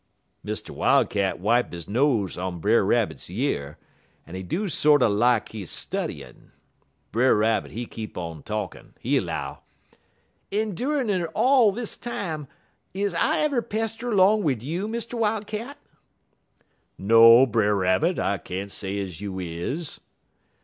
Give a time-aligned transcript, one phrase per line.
[0.43, 0.71] "Mr.
[0.71, 3.77] Wildcat wipe he nose on Brer Rabbit year,
[4.25, 6.49] en he do sorter lak he studyin'.
[7.11, 8.95] Brer Rabbit he keep on talkin'.
[8.99, 9.59] He 'low:
[10.51, 12.47] "'Endurin' er all dis time,
[12.95, 15.13] is I ever pester 'long wid you, Mr.
[15.13, 15.77] Wildcat?'
[16.97, 19.99] "'No, Brer Rabbit, I can't say ez you is.'